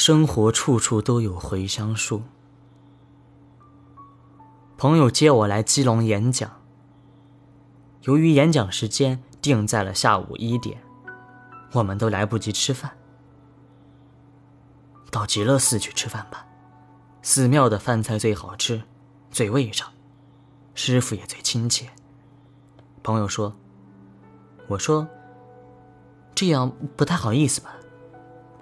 [0.00, 2.22] 生活处处都有茴香树。
[4.78, 6.50] 朋友接我来基隆演讲，
[8.04, 10.82] 由于演讲时间定在了下午一点，
[11.72, 12.90] 我们都来不及吃饭。
[15.10, 16.46] 到极乐寺去吃饭吧，
[17.20, 18.82] 寺庙的饭菜最好吃，
[19.30, 19.86] 最味上，
[20.74, 21.90] 师傅也最亲切。
[23.02, 23.54] 朋友说
[24.66, 25.06] ：“我说，
[26.34, 27.74] 这样不太好意思吧？”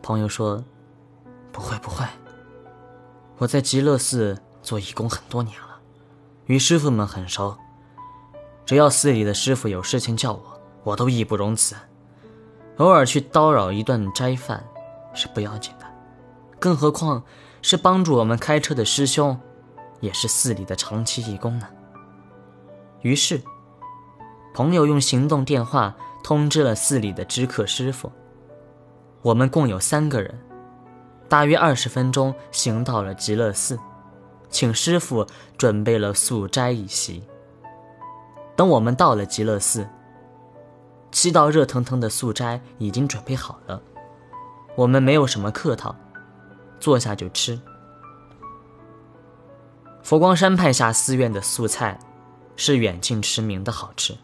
[0.02, 0.64] 朋友说
[1.58, 2.06] ：“不会不会，
[3.36, 5.80] 我在极乐寺做义工很多年了。”
[6.46, 7.58] 与师傅们很熟，
[8.64, 11.74] 只要寺里的师傅有事情叫我，我都义不容辞。
[12.76, 14.64] 偶尔去叨扰一顿斋饭
[15.12, 15.86] 是不要紧的，
[16.60, 17.24] 更何况
[17.60, 19.36] 是帮助我们开车的师兄，
[19.98, 21.66] 也是寺里的长期义工呢。
[23.02, 23.42] 于是，
[24.54, 28.12] 朋友用行动电话通知了寺里的知客师傅。
[29.22, 30.40] 我们共有三个人，
[31.28, 33.78] 大约二十分钟行到了极乐寺。
[34.50, 35.26] 请师傅
[35.58, 37.22] 准备了素斋一席。
[38.56, 39.86] 等我们到了极乐寺，
[41.12, 43.80] 七道热腾腾的素斋已经准备好了。
[44.74, 45.94] 我们没有什么客套，
[46.80, 47.60] 坐下就吃。
[50.02, 51.98] 佛光山派下寺院的素菜，
[52.56, 54.16] 是远近驰名的好吃，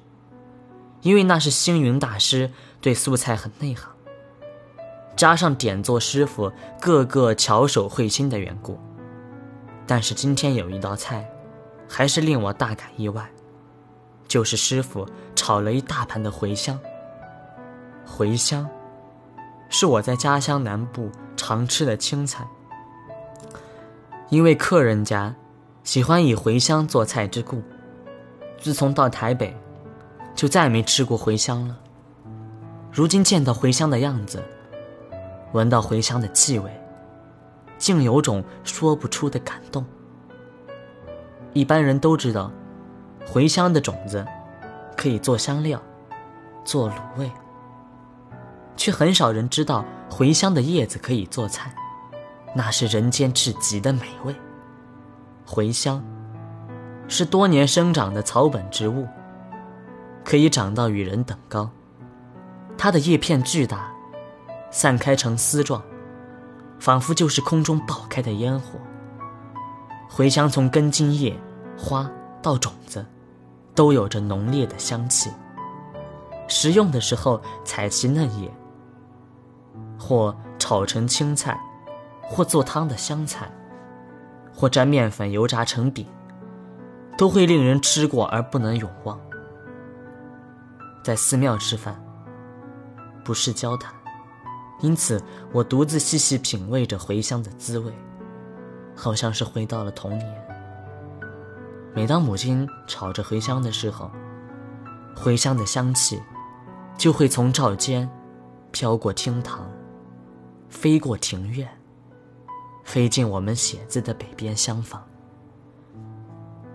[1.03, 3.94] 因为那是星云大师对素菜很内行，
[5.17, 8.79] 加上点座师傅个个巧手慧心的缘故。
[9.87, 11.29] 但是今天有一道菜，
[11.89, 13.31] 还是令我大感意外，
[14.27, 16.79] 就是师傅炒了一大盘的茴香。
[18.07, 18.69] 茴香，
[19.69, 22.47] 是我在家乡南部常吃的青菜。
[24.31, 25.35] 因为客人家
[25.85, 27.63] 喜欢以茴香做菜之故，
[28.59, 29.55] 自从到台北，
[30.35, 31.79] 就再没吃过茴香了。
[32.91, 34.43] 如今见到茴香的样子，
[35.55, 36.71] 闻到茴香的气味。
[37.77, 39.85] 竟有种说不出的感动。
[41.53, 42.51] 一般人都知道，
[43.27, 44.25] 茴香的种子
[44.97, 45.83] 可以做香料、
[46.65, 47.31] 做卤味，
[48.77, 51.75] 却很少人知道茴香的叶子可以做菜，
[52.55, 54.35] 那是人间至极的美味。
[55.47, 56.03] 茴香
[57.07, 59.07] 是多年生长的草本植物，
[60.25, 61.69] 可以长到与人等高，
[62.79, 63.93] 它的叶片巨大，
[64.75, 65.81] 散开成丝状。
[66.81, 68.79] 仿佛就是空中爆开的烟火。
[70.11, 71.35] 茴香从根茎叶、
[71.79, 72.11] 花
[72.43, 73.07] 到种子，
[73.75, 75.31] 都有着浓烈的香气。
[76.47, 78.53] 食用的时候采其嫩叶，
[79.99, 81.59] 或炒成青菜，
[82.21, 83.51] 或做汤的香菜，
[84.53, 86.07] 或沾面粉油炸成饼，
[87.17, 89.19] 都会令人吃过而不能永忘。
[91.03, 91.99] 在寺庙吃饭，
[93.25, 94.04] 不是交谈。
[94.85, 95.19] 因此，
[95.51, 97.91] 我独自细细品味着茴香的滋味，
[98.95, 100.45] 好像是回到了童年。
[101.95, 104.11] 每当母亲炒着茴香的时候，
[105.17, 106.21] 茴香的香气
[106.99, 108.07] 就会从灶间
[108.73, 109.67] 飘过厅堂，
[110.69, 111.67] 飞过庭院，
[112.85, 115.03] 飞进我们写字的北边厢房。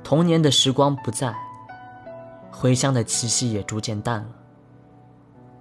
[0.04, 1.32] 童年的时光不在，
[2.52, 4.30] 茴香的气息也逐渐淡了。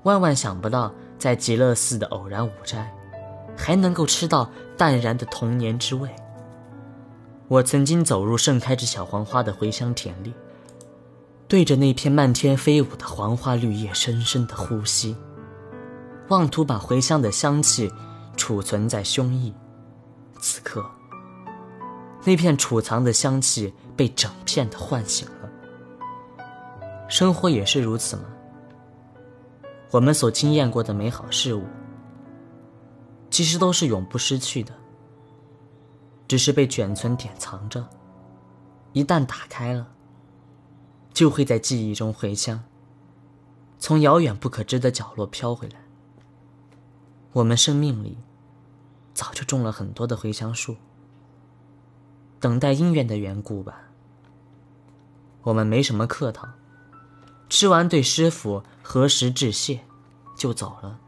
[0.05, 0.91] 万万想不到。
[1.19, 2.95] 在极乐寺的偶然午斋，
[3.57, 6.09] 还能够吃到淡然的童年之味。
[7.49, 10.33] 我曾经走入盛开着小黄花的茴香田里，
[11.49, 15.17] 对着那片漫天飞舞的黄花绿叶深深的呼吸，
[16.29, 17.91] 妄图把茴香的香气
[18.37, 19.53] 储存在胸臆。
[20.41, 20.85] 此刻，
[22.25, 25.49] 那片储藏的香气被整片的唤醒了。
[27.09, 28.25] 生活也是如此吗？
[29.91, 31.65] 我们所经验过的美好事物，
[33.31, 34.75] 其实都是永不失去的，
[36.27, 37.89] 只是被卷存典藏着。
[38.93, 39.89] 一旦打开了，
[41.13, 42.63] 就会在记忆中回乡，
[43.79, 45.81] 从遥远不可知的角落飘回来。
[47.33, 48.19] 我们生命里
[49.15, 50.77] 早就种了很多的茴香树，
[52.41, 53.83] 等待姻缘的缘故吧。
[55.43, 56.47] 我们没什么客套。
[57.49, 59.81] 吃完，对师傅合十致谢，
[60.37, 60.99] 就走了。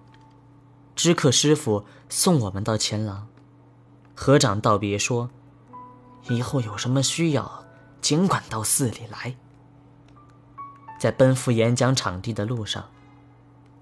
[0.97, 3.29] 知客师傅送我们到前廊，
[4.15, 5.31] 合掌道别说
[6.29, 7.65] ：“以后有什么需要，
[8.01, 9.37] 尽管到寺里来。”
[10.99, 12.89] 在奔赴演讲场地的路上，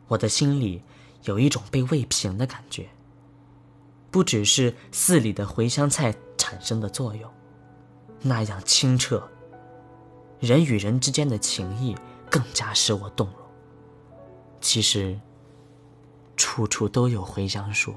[0.08, 0.82] 我的心里
[1.24, 2.88] 有一种被喂平的感觉。
[4.10, 7.30] 不只是寺里的茴香菜产生的作用，
[8.22, 9.28] 那样清澈，
[10.40, 11.96] 人与人之间的情谊。
[12.30, 13.36] 更加使我动容。
[14.60, 15.18] 其实，
[16.36, 17.94] 处处都有回香树。